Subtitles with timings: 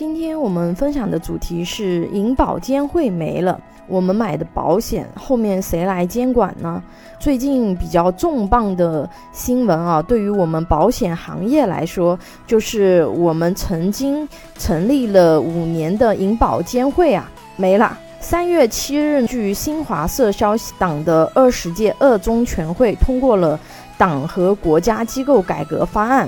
[0.00, 6.82] 今天我们分享的主题是银保监会没了，我们买的保险后面谁来监管呢？
[7.18, 14.26] 最近比较重磅的新闻啊，对于我们保险行业来说，就是我们曾经
[14.56, 17.98] 成立了五年的银保监会啊没了。
[18.20, 23.60] 三月七日，据新华社消息，党的二十届二中全会通过了
[23.98, 26.26] 党和国家机构改革方案。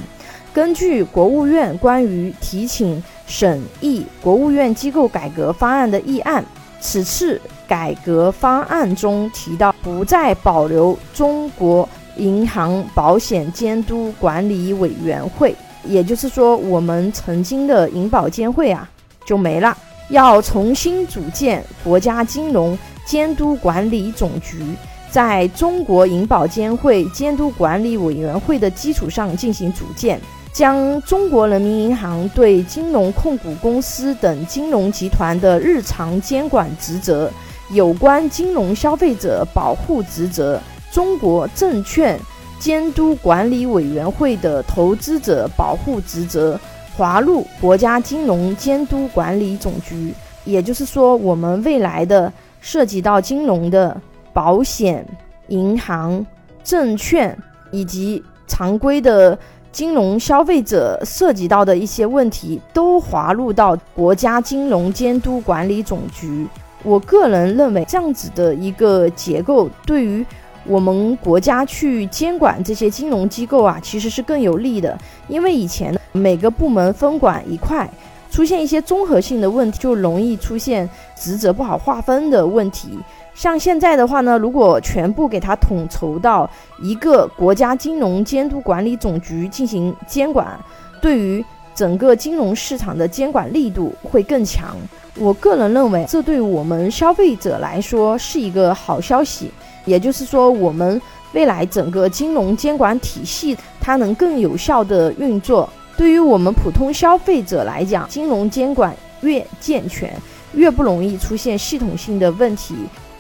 [0.53, 3.03] 根据国务院关于提请
[3.33, 6.45] 审议国务院机构改革方案的议案，
[6.83, 18.87] 此次改革方案中提到，不再保留中国银行保险监督管理委员会，也就是说，我们曾经的银保监会啊
[19.25, 19.75] 就没了，
[20.11, 24.63] 要重新组建国家金融监督管理总局，
[25.11, 30.21] 在中国银保监会监督管理委员会的基础上进行组建。
[30.53, 37.31] 将中国人民银行对金融控股公司等金融集团的日常监管职责、
[37.71, 42.21] 有关金融消费者保护职责、中国证券
[42.59, 46.61] 监督管理委员会的投资者保护职责
[46.95, 50.13] 划入国家金融监督管理总局。
[50.45, 53.99] 也就是说，我们未来的涉及到金融的
[54.35, 55.07] 保险、
[55.49, 56.27] 银行、
[56.63, 57.35] 证券
[57.71, 59.39] 以及常规的。
[59.73, 66.47] 金融消费者涉及到的一些问题都划入到国家金融监督管理总局。
[66.83, 70.25] 我个人认为，这样子的一个结构，对于
[70.67, 74.99] 我们国家去监管这些金融机构啊，其实是更有利的。
[75.27, 77.89] 因为以前每个部门分管一块，
[78.33, 82.99] 出现一些综合性的问题，就容易出现职责不好划分的问题。
[83.35, 86.49] 像现在的话呢，如果全部给它统筹到
[86.81, 90.59] 一个国家金融监督管理总局进行监管，
[91.01, 91.45] 对于
[91.75, 94.77] 整个金融市场的监管力度会更强。
[95.19, 99.51] 我个人认为，这对我们消费者来说是一个好消息。
[99.85, 101.01] 也就是说，我们
[101.33, 105.69] 未来整个金融监管体系它能更有效的运作。
[105.97, 110.13] 对于我们普通消费者来讲，金融监管越健全，
[110.55, 112.75] 越不容易出现系统性的问题。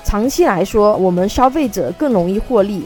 [0.05, 2.85] 长期来说，我们消费者更容易获利。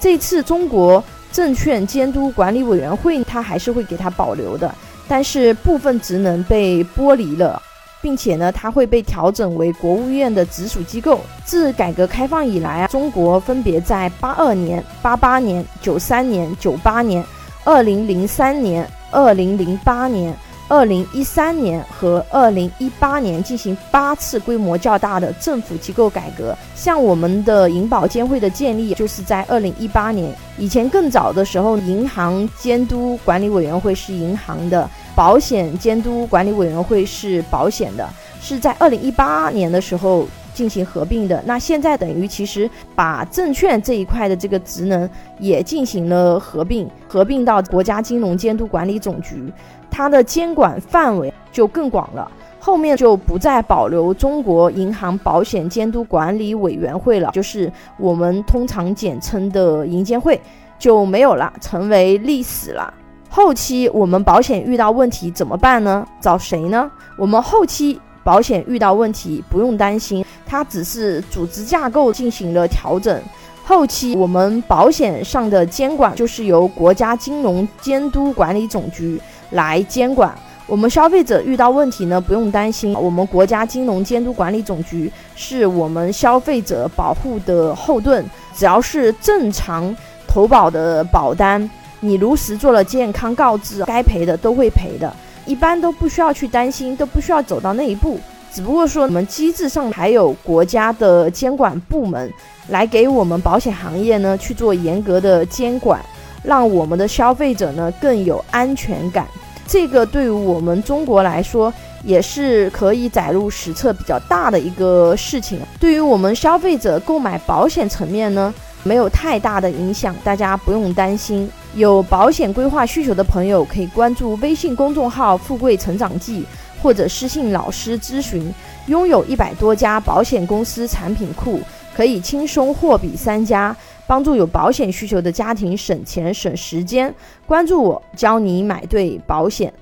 [0.00, 1.02] 这次中国
[1.32, 4.74] 证券监督管理委员会，它还是会给它保留的，
[5.08, 7.60] 但是部分职能被剥离了，
[8.00, 11.20] 并且呢，它会被调整为国务院的直属机构。
[11.44, 17.24] 自改革开放以来啊，中国分别在八二年、八八年、九三年、九八年、
[17.64, 20.36] 二零零三年、二零零八年。
[20.66, 30.34] 二零一三年和二零一八年进行八次规模较大的政府机构改革，像我们的银保监会的建立就是在二零一八年。
[30.56, 38.08] 以前更早的时候，银行监督管理委员会是银行的，保险监督管理委员会是保险的，
[38.40, 41.42] 是在二零一八年的时候进行合并的。
[41.44, 49.52] 那现在等于其实把证券这一块的这个职能也进行了合并，合并到国家金融监督管理总局。
[49.90, 52.28] 它的监管范围就更广了，
[52.58, 60.40] 后面就不再保留中国银行保险监督管理委员会了，就是我们通常简称的银监会
[60.80, 62.92] 就没有了，成为历史了。
[63.28, 66.04] 后期我们保险遇到问题怎么办呢？
[66.20, 66.90] 找谁呢？
[67.16, 73.20] 我们后期保险遇到问题不用担心，它只是组织架构进行了调整。
[73.64, 79.20] 后期我们保险上的监管就是由国家金融监督管理总局
[79.50, 80.32] 来监管。
[80.66, 88.24] 我们消费者遇到问题呢，不用担心，我们国家金融监督管理总局是我们消费者保护的后盾。
[88.54, 89.94] 只要是正常
[90.28, 95.12] 投保的保单，你如实做了健康告知，该赔的都会赔的，
[95.46, 98.20] 一般都不需要去担心，都不需要走到那一步。
[98.54, 102.32] 只不过说，我们机制上还有国家的监管部门
[102.68, 106.00] 来给我们保险行业呢去做严格的监管，
[106.44, 109.26] 让我们的消费者呢更有安全感。
[109.66, 111.72] 这个对于我们中国来说，
[112.04, 115.58] 也是可以载入史册比较大的一个事情。
[115.80, 121.50] 对于我们消费者购买保险层面呢，没有太大的影响，大家不用担心。
[121.74, 126.44] 有保险规划需求的朋友，可以关注微信公众号“富贵成长记”。
[126.84, 128.52] 或者私信老师咨询，
[128.88, 131.58] 拥有一百多家保险公司产品库，
[131.96, 133.74] 可以轻松货比三家，
[134.06, 137.12] 帮助有保险需求的家庭省钱省时间。
[137.46, 139.72] 关注我，教你买对保险。